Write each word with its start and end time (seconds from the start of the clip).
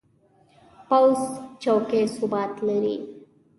پوخ 0.87 1.19
چوکۍ 1.63 2.03
ثبات 2.17 2.53
لري 2.67 2.95